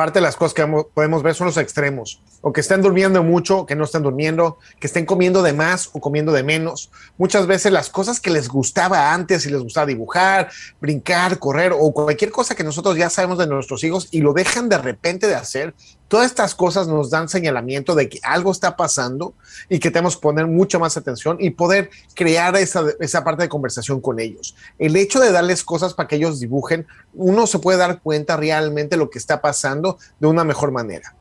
parte 0.00 0.18
de 0.18 0.22
las 0.22 0.36
cosas 0.36 0.54
que 0.54 0.66
podemos 0.94 1.22
ver 1.22 1.34
son 1.34 1.48
los 1.48 1.58
extremos, 1.58 2.22
o 2.40 2.54
que 2.54 2.62
estén 2.62 2.80
durmiendo 2.80 3.22
mucho, 3.22 3.66
que 3.66 3.76
no 3.76 3.84
estén 3.84 4.02
durmiendo, 4.02 4.56
que 4.80 4.86
estén 4.86 5.04
comiendo 5.04 5.42
de 5.42 5.52
más 5.52 5.90
o 5.92 6.00
comiendo 6.00 6.32
de 6.32 6.42
menos. 6.42 6.90
Muchas 7.18 7.46
veces 7.46 7.70
las 7.70 7.90
cosas 7.90 8.18
que 8.18 8.30
les 8.30 8.48
gustaba 8.48 9.12
antes, 9.12 9.42
si 9.42 9.50
les 9.50 9.60
gustaba 9.60 9.84
dibujar, 9.84 10.48
brincar, 10.80 11.38
correr 11.38 11.74
o 11.78 11.92
cualquier 11.92 12.30
cosa 12.30 12.54
que 12.54 12.64
nosotros 12.64 12.96
ya 12.96 13.10
sabemos 13.10 13.36
de 13.36 13.46
nuestros 13.46 13.84
hijos 13.84 14.08
y 14.10 14.22
lo 14.22 14.32
dejan 14.32 14.70
de 14.70 14.78
repente 14.78 15.26
de 15.26 15.34
hacer, 15.34 15.74
Todas 16.10 16.26
estas 16.26 16.56
cosas 16.56 16.88
nos 16.88 17.08
dan 17.08 17.28
señalamiento 17.28 17.94
de 17.94 18.08
que 18.08 18.18
algo 18.24 18.50
está 18.50 18.74
pasando 18.74 19.34
y 19.68 19.78
que 19.78 19.92
tenemos 19.92 20.16
que 20.16 20.22
poner 20.22 20.48
mucha 20.48 20.76
más 20.76 20.96
atención 20.96 21.36
y 21.38 21.50
poder 21.50 21.88
crear 22.14 22.56
esa, 22.56 22.82
esa 22.98 23.22
parte 23.22 23.44
de 23.44 23.48
conversación 23.48 24.00
con 24.00 24.18
ellos. 24.18 24.56
El 24.80 24.96
hecho 24.96 25.20
de 25.20 25.30
darles 25.30 25.62
cosas 25.62 25.94
para 25.94 26.08
que 26.08 26.16
ellos 26.16 26.40
dibujen, 26.40 26.84
uno 27.14 27.46
se 27.46 27.60
puede 27.60 27.78
dar 27.78 28.00
cuenta 28.00 28.36
realmente 28.36 28.96
lo 28.96 29.08
que 29.08 29.20
está 29.20 29.40
pasando 29.40 29.98
de 30.18 30.26
una 30.26 30.42
mejor 30.42 30.72
manera. 30.72 31.14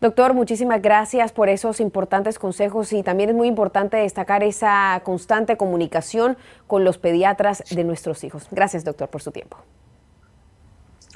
Doctor, 0.00 0.32
muchísimas 0.32 0.80
gracias 0.80 1.32
por 1.32 1.48
esos 1.48 1.80
importantes 1.80 2.38
consejos 2.38 2.92
y 2.92 3.02
también 3.02 3.30
es 3.30 3.34
muy 3.34 3.48
importante 3.48 3.96
destacar 3.96 4.44
esa 4.44 5.02
constante 5.02 5.56
comunicación 5.56 6.36
con 6.68 6.84
los 6.84 6.98
pediatras 6.98 7.64
de 7.68 7.82
nuestros 7.82 8.22
hijos. 8.22 8.46
Gracias, 8.52 8.84
doctor, 8.84 9.08
por 9.08 9.22
su 9.22 9.32
tiempo. 9.32 9.56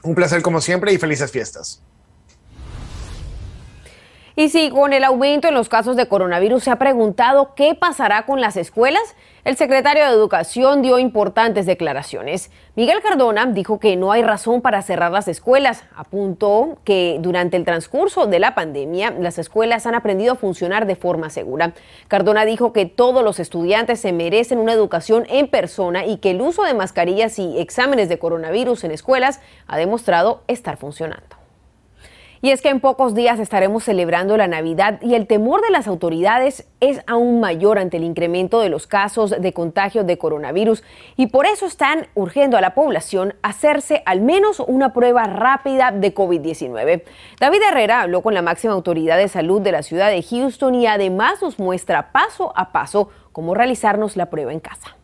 Un 0.02 0.16
placer 0.16 0.42
como 0.42 0.61
siempre 0.61 0.92
y 0.92 0.99
felices 0.99 1.30
fiestas. 1.30 1.80
Y 4.38 4.50
si 4.50 4.69
con 4.69 4.93
el 4.93 5.02
aumento 5.02 5.49
en 5.49 5.55
los 5.55 5.71
casos 5.71 5.97
de 5.97 6.09
coronavirus 6.09 6.64
se 6.64 6.71
ha 6.71 6.76
preguntado 6.76 7.55
qué 7.55 7.75
pasará 7.75 8.26
con 8.26 8.43
las 8.43 8.59
escuelas, 8.59 9.16
el 9.45 9.57
secretario 9.57 10.05
de 10.05 10.11
Educación 10.11 10.83
dio 10.83 10.99
importantes 10.99 11.64
declaraciones. 11.64 12.50
Miguel 12.75 13.00
Cardona 13.00 13.47
dijo 13.47 13.81
que 13.81 13.97
no 13.97 14.12
hay 14.12 14.23
razón 14.23 14.61
para 14.61 14.83
cerrar 14.83 15.11
las 15.11 15.26
escuelas. 15.26 15.85
Apuntó 15.97 16.76
que 16.85 17.16
durante 17.21 17.57
el 17.57 17.64
transcurso 17.64 18.26
de 18.26 18.38
la 18.38 18.55
pandemia 18.55 19.11
las 19.19 19.38
escuelas 19.38 19.87
han 19.87 19.95
aprendido 19.95 20.35
a 20.35 20.37
funcionar 20.37 20.87
de 20.87 20.97
forma 20.97 21.31
segura. 21.31 21.73
Cardona 22.07 22.45
dijo 22.45 22.75
que 22.75 22.85
todos 22.85 23.25
los 23.25 23.40
estudiantes 23.40 24.00
se 24.00 24.12
merecen 24.12 24.59
una 24.59 24.75
educación 24.75 25.25
en 25.31 25.49
persona 25.49 26.05
y 26.05 26.19
que 26.19 26.33
el 26.33 26.43
uso 26.43 26.62
de 26.64 26.75
mascarillas 26.75 27.38
y 27.38 27.59
exámenes 27.59 28.11
de 28.11 28.19
coronavirus 28.19 28.85
en 28.85 28.90
escuelas 28.90 29.40
ha 29.66 29.78
demostrado 29.78 30.43
estar 30.47 30.76
funcionando. 30.76 31.36
Y 32.47 32.53
es 32.53 32.62
que 32.62 32.69
en 32.69 32.79
pocos 32.79 33.17
días 33.17 33.41
estaremos 33.41 33.83
celebrando 33.83 34.37
la 34.37 34.47
Navidad 34.47 35.00
y 35.03 35.17
el 35.17 35.26
temor 35.26 35.62
de 35.62 35.71
las 35.71 35.88
autoridades 35.88 36.65
es 36.79 37.00
aún 37.09 37.41
mayor 37.41 37.76
ante 37.76 37.97
el 37.97 38.05
incremento 38.05 38.61
de 38.61 38.69
los 38.69 38.87
casos 38.87 39.35
de 39.37 39.53
contagio 39.53 40.05
de 40.05 40.17
coronavirus 40.17 40.85
y 41.17 41.26
por 41.26 41.47
eso 41.47 41.67
están 41.67 42.07
urgiendo 42.15 42.57
a 42.57 42.61
la 42.61 42.73
población 42.73 43.35
hacerse 43.43 44.05
al 44.07 44.21
menos 44.21 44.61
una 44.61 44.93
prueba 44.93 45.25
rápida 45.25 45.91
de 45.91 46.15
COVID-19. 46.15 47.03
David 47.41 47.62
Herrera 47.69 48.03
habló 48.03 48.23
con 48.23 48.33
la 48.33 48.43
máxima 48.43 48.75
autoridad 48.75 49.17
de 49.17 49.26
salud 49.26 49.61
de 49.61 49.73
la 49.73 49.83
ciudad 49.83 50.11
de 50.11 50.23
Houston 50.23 50.76
y 50.76 50.87
además 50.87 51.43
nos 51.43 51.59
muestra 51.59 52.12
paso 52.12 52.53
a 52.55 52.71
paso 52.71 53.09
cómo 53.33 53.55
realizarnos 53.55 54.17
la 54.17 54.31
prueba 54.31 54.53
en 54.53 54.61
casa. 54.61 54.96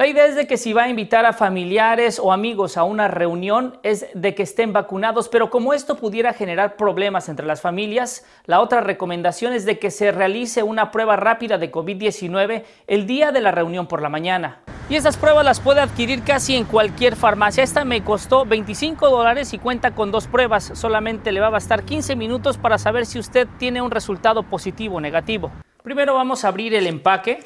La 0.00 0.06
idea 0.06 0.24
es 0.24 0.34
de 0.34 0.46
que 0.46 0.56
si 0.56 0.72
va 0.72 0.84
a 0.84 0.88
invitar 0.88 1.26
a 1.26 1.34
familiares 1.34 2.18
o 2.18 2.32
amigos 2.32 2.78
a 2.78 2.84
una 2.84 3.06
reunión 3.06 3.78
es 3.82 4.06
de 4.14 4.34
que 4.34 4.42
estén 4.42 4.72
vacunados, 4.72 5.28
pero 5.28 5.50
como 5.50 5.74
esto 5.74 5.96
pudiera 5.98 6.32
generar 6.32 6.76
problemas 6.76 7.28
entre 7.28 7.44
las 7.44 7.60
familias, 7.60 8.24
la 8.46 8.62
otra 8.62 8.80
recomendación 8.80 9.52
es 9.52 9.66
de 9.66 9.78
que 9.78 9.90
se 9.90 10.10
realice 10.10 10.62
una 10.62 10.90
prueba 10.90 11.16
rápida 11.16 11.58
de 11.58 11.70
COVID-19 11.70 12.64
el 12.86 13.06
día 13.06 13.30
de 13.30 13.42
la 13.42 13.50
reunión 13.50 13.88
por 13.88 14.00
la 14.00 14.08
mañana. 14.08 14.60
Y 14.88 14.96
esas 14.96 15.18
pruebas 15.18 15.44
las 15.44 15.60
puede 15.60 15.82
adquirir 15.82 16.22
casi 16.22 16.56
en 16.56 16.64
cualquier 16.64 17.14
farmacia. 17.14 17.62
Esta 17.62 17.84
me 17.84 18.02
costó 18.02 18.46
25 18.46 19.10
dólares 19.10 19.52
y 19.52 19.58
cuenta 19.58 19.94
con 19.94 20.10
dos 20.10 20.28
pruebas. 20.28 20.70
Solamente 20.72 21.30
le 21.30 21.40
va 21.40 21.48
a 21.48 21.50
bastar 21.50 21.82
15 21.82 22.16
minutos 22.16 22.56
para 22.56 22.78
saber 22.78 23.04
si 23.04 23.18
usted 23.18 23.46
tiene 23.58 23.82
un 23.82 23.90
resultado 23.90 24.44
positivo 24.44 24.96
o 24.96 25.00
negativo. 25.02 25.52
Primero 25.82 26.14
vamos 26.14 26.46
a 26.46 26.48
abrir 26.48 26.74
el 26.74 26.86
empaque. 26.86 27.44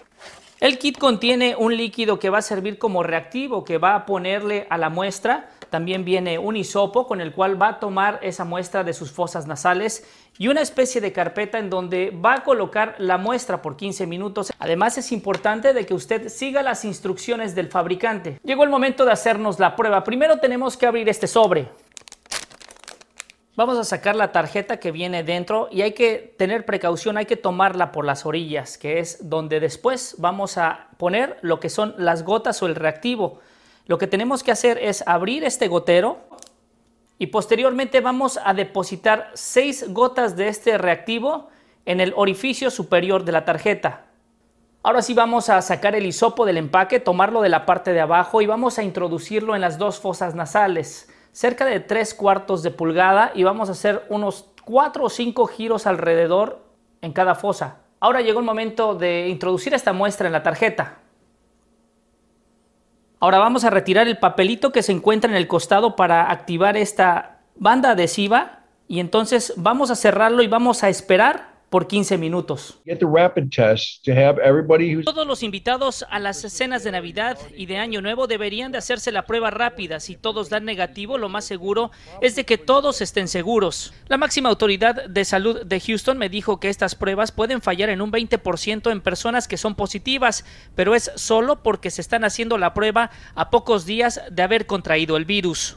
El 0.65 0.79
kit 0.79 0.97
contiene 0.97 1.57
un 1.57 1.77
líquido 1.77 2.19
que 2.19 2.31
va 2.31 2.39
a 2.39 2.41
servir 2.41 2.79
como 2.79 3.03
reactivo, 3.03 3.65
que 3.65 3.77
va 3.77 3.95
a 3.95 4.07
ponerle 4.07 4.67
a 4.71 4.79
la 4.79 4.89
muestra. 4.89 5.51
También 5.69 6.07
viene 6.07 6.39
un 6.39 6.57
hisopo 6.57 7.07
con 7.07 7.21
el 7.21 7.35
cual 7.35 7.61
va 7.61 7.69
a 7.69 7.81
tomar 7.81 8.19
esa 8.23 8.47
muestra 8.47 8.83
de 8.83 8.95
sus 8.95 9.13
fosas 9.13 9.47
nasales 9.47 10.09
y 10.39 10.49
una 10.49 10.63
especie 10.63 11.03
de 11.03 11.13
carpeta 11.13 11.59
en 11.59 11.69
donde 11.69 12.13
va 12.13 12.37
a 12.37 12.45
colocar 12.45 12.95
la 12.97 13.19
muestra 13.19 13.61
por 13.61 13.77
15 13.77 14.07
minutos. 14.07 14.55
Además 14.59 14.97
es 14.97 15.13
importante 15.13 15.75
de 15.75 15.85
que 15.85 15.93
usted 15.93 16.31
siga 16.31 16.63
las 16.63 16.87
instrucciones 16.87 17.55
del 17.55 17.69
fabricante. 17.69 18.41
Llegó 18.43 18.65
el 18.65 18.71
momento 18.71 19.05
de 19.05 19.13
hacernos 19.13 19.61
la 19.61 19.77
prueba. 19.77 20.03
Primero 20.03 20.39
tenemos 20.39 20.79
que 20.79 20.87
abrir 20.87 21.11
este 21.11 21.27
sobre. 21.27 21.69
Vamos 23.57 23.79
a 23.79 23.85
sacar 23.85 24.17
la 24.17 24.33
tarjeta 24.33 24.79
que 24.79 24.91
viene 24.91 25.23
dentro 25.23 25.69
y 25.71 25.83
hay 25.83 25.93
que 25.93 26.35
tener 26.37 26.67
precaución, 26.67 27.17
hay 27.17 27.27
que 27.27 27.37
tomarla 27.37 27.93
por 27.93 28.05
las 28.05 28.27
orillas, 28.27 28.79
que 28.79 28.99
es 28.99 29.29
donde 29.31 29.61
después 29.61 30.17
vamos 30.19 30.59
a 30.59 30.89
poner 30.97 31.39
lo 31.41 31.61
que 31.61 31.69
son 31.69 31.95
las 31.97 32.25
gotas 32.25 32.61
o 32.65 32.67
el 32.67 32.75
reactivo. 32.75 33.39
Lo 33.87 33.97
que 33.97 34.09
tenemos 34.09 34.43
que 34.43 34.51
hacer 34.51 34.79
es 34.79 35.05
abrir 35.07 35.45
este 35.45 35.69
gotero 35.69 36.19
y 37.17 37.29
posteriormente 37.29 38.01
vamos 38.01 38.41
a 38.45 38.55
depositar 38.55 39.31
seis 39.35 39.85
gotas 39.89 40.35
de 40.35 40.49
este 40.49 40.77
reactivo 40.77 41.49
en 41.87 42.01
el 42.01 42.13
orificio 42.17 42.73
superior 42.73 43.25
de 43.25 43.31
la 43.31 43.45
tarjeta. 43.45 44.07
Ahora 44.83 45.01
sí 45.01 45.15
vamos 45.15 45.49
a 45.49 45.63
sacar 45.63 45.95
el 45.95 46.07
hisopo 46.07 46.45
del 46.45 46.57
empaque, 46.57 46.99
tomarlo 46.99 47.41
de 47.41 47.51
la 47.51 47.67
parte 47.67 47.93
de 47.93 48.01
abajo 48.01 48.43
y 48.43 48.47
vamos 48.47 48.81
a 48.81 48.83
introducirlo 48.83 49.55
en 49.55 49.61
las 49.61 49.79
dos 49.79 50.01
fosas 50.01 50.35
nasales. 50.35 51.09
Cerca 51.35 51.67
de 51.67 51.81
3 51.81 52.15
cuartos 52.15 52.63
de 52.63 52.71
pulgada 52.71 53.33
y 53.35 53.43
vamos 53.43 53.69
a 53.69 53.73
hacer 53.73 54.07
unos 54.09 54.51
4 54.65 55.05
o 55.05 55.11
5 55.11 55.47
giros 55.49 55.87
alrededor 55.87 56.63
en 57.03 57.13
cada 57.13 57.35
fosa. 57.35 57.81
Ahora 57.99 58.21
llegó 58.21 58.39
el 58.39 58.47
momento 58.47 58.95
de 58.95 59.29
introducir 59.29 59.75
esta 59.75 59.93
muestra 59.93 60.29
en 60.29 60.33
la 60.33 60.45
tarjeta. 60.45 60.99
Ahora 63.19 63.39
vamos 63.39 63.65
a 63.65 63.71
retirar 63.71 64.07
el 64.07 64.19
papelito 64.19 64.71
que 64.71 64.83
se 64.83 64.93
encuentra 64.93 65.29
en 65.29 65.37
el 65.37 65.49
costado 65.49 65.97
para 65.97 66.31
activar 66.31 66.77
esta 66.77 67.41
banda 67.57 67.91
adhesiva 67.91 68.61
y 68.87 69.01
entonces 69.01 69.55
vamos 69.57 69.91
a 69.91 69.97
cerrarlo 69.97 70.43
y 70.43 70.47
vamos 70.47 70.85
a 70.85 70.89
esperar 70.89 71.54
por 71.75 71.89
15 71.89 72.19
minutos. 72.19 72.81
Todos 75.05 75.27
los 75.27 75.43
invitados 75.43 76.07
a 76.09 76.21
las 76.21 76.37
cenas 76.37 76.85
de 76.85 76.93
Navidad 76.93 77.37
y 77.57 77.67
de 77.67 77.79
Año 77.79 78.01
Nuevo 78.01 78.29
deberían 78.29 78.71
de 78.71 78.79
hacerse 78.79 79.11
la 79.11 79.27
prueba 79.27 79.51
rápida. 79.51 79.99
Si 79.99 80.15
todos 80.15 80.51
dan 80.51 80.65
negativo, 80.67 81.19
lo 81.19 81.29
más 81.29 81.45
seguro 81.45 81.91
es 82.23 82.37
de 82.37 82.45
que 82.45 82.59
todos 82.59 83.01
estén 83.01 83.27
seguros. 83.27 83.93
La 84.07 84.19
máxima 84.19 84.51
autoridad 84.51 85.07
de 85.07 85.25
salud 85.25 85.67
de 85.67 85.81
Houston 85.81 86.17
me 86.17 86.29
dijo 86.29 86.61
que 86.61 86.69
estas 86.69 86.95
pruebas 86.95 87.33
pueden 87.33 87.61
fallar 87.61 87.89
en 87.89 88.03
un 88.03 88.13
20% 88.13 88.93
en 88.93 89.01
personas 89.01 89.49
que 89.49 89.57
son 89.57 89.75
positivas, 89.75 90.45
pero 90.77 90.95
es 90.95 91.11
solo 91.17 91.65
porque 91.65 91.91
se 91.91 92.03
están 92.03 92.23
haciendo 92.23 92.57
la 92.57 92.73
prueba 92.73 93.11
a 93.35 93.51
pocos 93.51 93.85
días 93.85 94.23
de 94.31 94.43
haber 94.45 94.67
contraído 94.67 95.17
el 95.17 95.25
virus. 95.25 95.77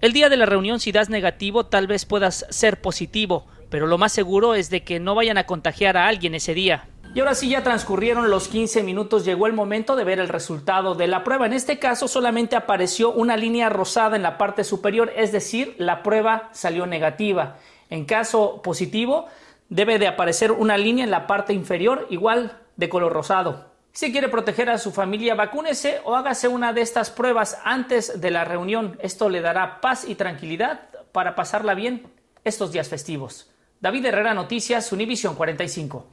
El 0.00 0.12
día 0.12 0.28
de 0.28 0.36
la 0.36 0.46
reunión, 0.46 0.78
si 0.78 0.92
das 0.92 1.10
negativo, 1.10 1.66
tal 1.66 1.88
vez 1.88 2.04
puedas 2.04 2.46
ser 2.50 2.80
positivo 2.80 3.48
pero 3.70 3.86
lo 3.86 3.98
más 3.98 4.12
seguro 4.12 4.54
es 4.54 4.70
de 4.70 4.82
que 4.84 5.00
no 5.00 5.14
vayan 5.14 5.38
a 5.38 5.46
contagiar 5.46 5.96
a 5.96 6.06
alguien 6.06 6.34
ese 6.34 6.54
día. 6.54 6.88
Y 7.14 7.20
ahora 7.20 7.34
sí 7.34 7.48
ya 7.48 7.62
transcurrieron 7.62 8.30
los 8.30 8.48
15 8.48 8.82
minutos, 8.82 9.24
llegó 9.24 9.46
el 9.46 9.54
momento 9.54 9.96
de 9.96 10.04
ver 10.04 10.20
el 10.20 10.28
resultado 10.28 10.94
de 10.94 11.06
la 11.06 11.24
prueba. 11.24 11.46
En 11.46 11.54
este 11.54 11.78
caso 11.78 12.06
solamente 12.06 12.54
apareció 12.54 13.10
una 13.10 13.36
línea 13.36 13.70
rosada 13.70 14.14
en 14.14 14.22
la 14.22 14.36
parte 14.36 14.62
superior, 14.62 15.10
es 15.16 15.32
decir, 15.32 15.74
la 15.78 16.02
prueba 16.02 16.50
salió 16.52 16.86
negativa. 16.86 17.56
En 17.88 18.04
caso 18.04 18.60
positivo, 18.62 19.26
debe 19.70 19.98
de 19.98 20.06
aparecer 20.06 20.52
una 20.52 20.76
línea 20.76 21.04
en 21.04 21.10
la 21.10 21.26
parte 21.26 21.54
inferior 21.54 22.06
igual 22.10 22.58
de 22.76 22.88
color 22.88 23.12
rosado. 23.12 23.68
Si 23.92 24.12
quiere 24.12 24.28
proteger 24.28 24.70
a 24.70 24.78
su 24.78 24.92
familia, 24.92 25.34
vacúnese 25.34 26.00
o 26.04 26.14
hágase 26.14 26.46
una 26.46 26.72
de 26.72 26.82
estas 26.82 27.10
pruebas 27.10 27.58
antes 27.64 28.20
de 28.20 28.30
la 28.30 28.44
reunión. 28.44 28.98
Esto 29.02 29.28
le 29.28 29.40
dará 29.40 29.80
paz 29.80 30.04
y 30.06 30.14
tranquilidad 30.14 30.82
para 31.10 31.34
pasarla 31.34 31.74
bien 31.74 32.06
estos 32.44 32.70
días 32.70 32.88
festivos. 32.88 33.50
David 33.80 34.06
Herrera, 34.06 34.34
Noticias, 34.34 34.90
Univisión 34.92 35.36
45. 35.36 36.04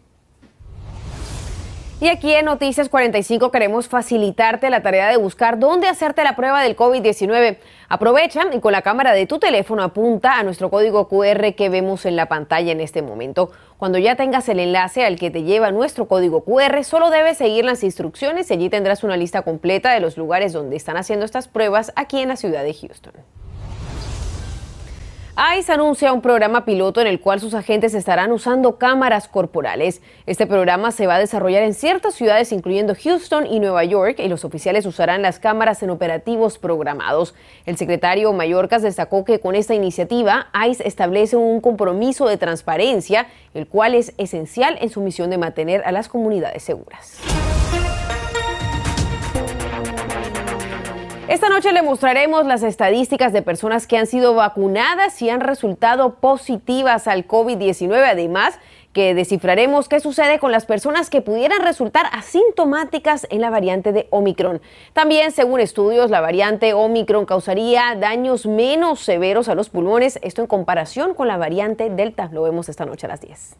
Y 1.99 2.09
aquí 2.09 2.31
en 2.33 2.45
Noticias 2.45 2.89
45 2.89 3.49
queremos 3.51 3.87
facilitarte 3.87 4.69
la 4.69 4.83
tarea 4.83 5.09
de 5.09 5.17
buscar 5.17 5.57
dónde 5.57 5.87
hacerte 5.87 6.23
la 6.23 6.35
prueba 6.35 6.61
del 6.61 6.75
COVID-19. 6.75 7.57
Aprovecha 7.89 8.43
y 8.53 8.59
con 8.59 8.71
la 8.71 8.83
cámara 8.83 9.13
de 9.13 9.25
tu 9.25 9.39
teléfono 9.39 9.81
apunta 9.81 10.37
a 10.37 10.43
nuestro 10.43 10.69
código 10.69 11.07
QR 11.07 11.55
que 11.55 11.69
vemos 11.69 12.05
en 12.05 12.15
la 12.15 12.27
pantalla 12.27 12.71
en 12.71 12.81
este 12.81 13.01
momento. 13.01 13.51
Cuando 13.77 13.97
ya 13.97 14.15
tengas 14.15 14.47
el 14.49 14.59
enlace 14.59 15.03
al 15.03 15.17
que 15.17 15.31
te 15.31 15.41
lleva 15.41 15.71
nuestro 15.71 16.07
código 16.07 16.43
QR, 16.43 16.83
solo 16.83 17.09
debes 17.09 17.37
seguir 17.37 17.65
las 17.65 17.83
instrucciones 17.83 18.51
y 18.51 18.53
allí 18.53 18.69
tendrás 18.69 19.03
una 19.03 19.17
lista 19.17 19.41
completa 19.41 19.91
de 19.91 20.01
los 20.01 20.17
lugares 20.17 20.53
donde 20.53 20.75
están 20.75 20.97
haciendo 20.97 21.25
estas 21.25 21.47
pruebas 21.47 21.93
aquí 21.95 22.19
en 22.19 22.27
la 22.27 22.35
ciudad 22.35 22.63
de 22.63 22.75
Houston. 22.75 23.13
ICE 25.37 25.73
anuncia 25.73 26.13
un 26.13 26.21
programa 26.21 26.63
piloto 26.63 27.01
en 27.01 27.07
el 27.07 27.19
cual 27.19 27.41
sus 27.41 27.53
agentes 27.53 27.93
estarán 27.93 28.31
usando 28.31 28.77
cámaras 28.77 29.27
corporales. 29.27 30.01
Este 30.25 30.47
programa 30.47 30.93
se 30.93 31.07
va 31.07 31.15
a 31.15 31.19
desarrollar 31.19 31.63
en 31.63 31.73
ciertas 31.73 32.13
ciudades, 32.13 32.53
incluyendo 32.53 32.95
Houston 32.95 33.45
y 33.45 33.59
Nueva 33.59 33.83
York, 33.83 34.19
y 34.19 34.29
los 34.29 34.45
oficiales 34.45 34.85
usarán 34.85 35.21
las 35.21 35.39
cámaras 35.39 35.83
en 35.83 35.89
operativos 35.89 36.57
programados. 36.57 37.35
El 37.65 37.75
secretario 37.75 38.31
Mayorkas 38.31 38.81
destacó 38.81 39.25
que 39.25 39.41
con 39.41 39.55
esta 39.55 39.75
iniciativa, 39.75 40.47
ICE 40.69 40.87
establece 40.87 41.35
un 41.35 41.59
compromiso 41.59 42.29
de 42.29 42.37
transparencia, 42.37 43.27
el 43.53 43.67
cual 43.67 43.93
es 43.93 44.13
esencial 44.17 44.77
en 44.79 44.89
su 44.89 45.01
misión 45.01 45.29
de 45.29 45.37
mantener 45.37 45.83
a 45.83 45.91
las 45.91 46.07
comunidades 46.07 46.63
seguras. 46.63 47.19
Esta 51.27 51.49
noche 51.49 51.73
le 51.73 51.81
mostraremos 51.81 52.45
las 52.45 52.61
estadísticas 52.61 53.33
de 53.33 53.41
personas 53.41 53.87
que 53.87 53.97
han 53.97 54.05
sido 54.05 54.35
vacunadas 54.35 55.19
y 55.23 55.31
han 55.31 55.41
resultado 55.41 56.17
positivas 56.17 57.07
al 57.07 57.27
COVID-19. 57.27 57.95
Además, 58.07 58.59
que 58.93 59.15
descifraremos 59.15 59.89
qué 59.89 59.99
sucede 59.99 60.37
con 60.37 60.51
las 60.51 60.67
personas 60.67 61.09
que 61.09 61.21
pudieran 61.21 61.63
resultar 61.63 62.05
asintomáticas 62.11 63.25
en 63.31 63.41
la 63.41 63.49
variante 63.49 63.91
de 63.91 64.07
Omicron. 64.11 64.61
También, 64.93 65.31
según 65.31 65.61
estudios, 65.61 66.11
la 66.11 66.21
variante 66.21 66.75
Omicron 66.75 67.25
causaría 67.25 67.95
daños 67.99 68.45
menos 68.45 68.99
severos 68.99 69.49
a 69.49 69.55
los 69.55 69.69
pulmones, 69.69 70.19
esto 70.21 70.41
en 70.41 70.47
comparación 70.47 71.15
con 71.15 71.27
la 71.27 71.37
variante 71.37 71.89
Delta. 71.89 72.29
Lo 72.31 72.43
vemos 72.43 72.69
esta 72.69 72.85
noche 72.85 73.07
a 73.07 73.09
las 73.09 73.21
10. 73.21 73.55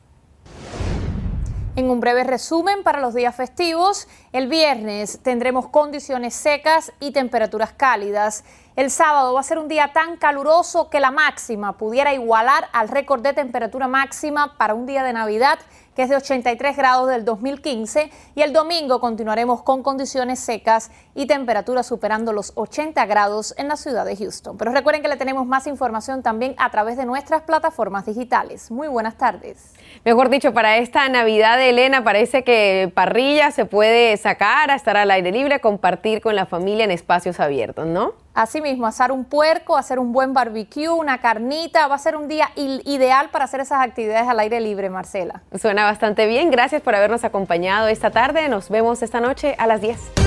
En 1.78 1.90
un 1.90 2.00
breve 2.00 2.24
resumen 2.24 2.84
para 2.84 3.02
los 3.02 3.14
días 3.14 3.36
festivos, 3.36 4.08
el 4.32 4.48
viernes 4.48 5.20
tendremos 5.24 5.68
condiciones 5.68 6.34
secas 6.34 6.94
y 7.02 7.12
temperaturas 7.12 7.74
cálidas. 7.74 8.46
El 8.78 8.90
sábado 8.90 9.34
va 9.34 9.42
a 9.42 9.44
ser 9.44 9.60
un 9.60 9.68
día 9.68 9.92
tan 9.92 10.16
caluroso 10.16 10.90
que 10.90 11.02
la 11.02 11.12
máxima 11.12 11.78
pudiera 11.78 12.14
igualar 12.14 12.70
al 12.72 12.88
récord 12.88 13.22
de 13.22 13.34
temperatura 13.34 13.90
máxima 13.90 14.58
para 14.58 14.74
un 14.74 14.86
día 14.86 15.04
de 15.04 15.12
Navidad 15.12 15.60
que 15.96 16.04
es 16.04 16.10
de 16.10 16.18
83 16.18 16.76
grados 16.76 17.10
del 17.10 17.24
2015, 17.24 18.12
y 18.36 18.42
el 18.42 18.52
domingo 18.52 19.00
continuaremos 19.00 19.64
con 19.64 19.82
condiciones 19.82 20.40
secas 20.40 20.92
y 21.16 21.26
temperaturas 21.26 21.88
superando 21.88 22.34
los 22.34 22.52
80 22.56 23.06
grados 23.06 23.56
en 23.58 23.70
la 23.70 23.78
ciudad 23.78 24.06
de 24.06 24.18
Houston. 24.18 24.58
Pero 24.58 24.74
recuerden 24.74 25.02
que 25.02 25.08
le 25.08 25.16
tenemos 25.16 25.48
más 25.48 25.68
información 25.68 26.22
también 26.22 26.54
a 26.58 26.70
través 26.70 26.98
de 26.98 27.06
nuestras 27.06 27.44
plataformas 27.44 28.06
digitales. 28.06 28.72
Muy 28.72 28.90
buenas 28.90 29.18
tardes. 29.18 29.74
Mejor 30.04 30.30
dicho, 30.30 30.54
para 30.54 30.78
esta 30.78 31.08
Navidad, 31.10 31.62
Elena, 31.62 32.04
parece 32.04 32.44
que 32.44 32.92
parrilla 32.94 33.52
se 33.52 33.66
puede 33.66 34.16
sacar 34.18 34.70
a 34.72 34.76
estar 34.76 34.98
al 34.98 35.10
aire 35.12 35.32
libre, 35.32 35.60
compartir 35.60 36.22
con 36.22 36.36
la 36.36 36.46
familia 36.46 36.86
en 36.86 36.92
espacios 36.92 37.40
abiertos, 37.40 37.88
¿no? 37.88 38.14
Asimismo, 38.34 38.86
asar 38.86 39.12
un 39.12 39.24
puerco, 39.24 39.78
hacer 39.78 39.98
un 39.98 40.12
buen 40.12 40.34
barbecue, 40.34 40.90
una 40.90 41.20
carnita, 41.20 41.88
va 41.88 41.96
a 41.96 42.00
ser 42.00 42.18
un 42.18 42.28
día 42.28 42.50
ideal 42.56 43.30
para 43.30 43.46
hacer 43.46 43.62
esas 43.62 43.82
actividades 43.82 44.28
al 44.28 44.40
aire 44.40 44.60
libre, 44.60 44.90
Marcela. 44.90 45.42
Suena 45.58 45.86
bastante 45.86 46.28
bien, 46.28 46.52
gracias 46.52 46.82
por 46.82 46.96
habernos 46.96 47.24
acompañado 47.24 47.88
esta 47.88 48.12
tarde, 48.12 48.50
nos 48.50 48.70
vemos 48.70 49.02
esta 49.02 49.22
noche 49.22 49.56
a 49.58 49.68
las 49.68 49.82
10. 49.82 50.26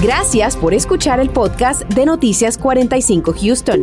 Gracias 0.00 0.56
por 0.56 0.74
escuchar 0.74 1.18
el 1.18 1.28
podcast 1.28 1.82
de 1.82 2.06
Noticias 2.06 2.56
45 2.56 3.34
Houston. 3.40 3.82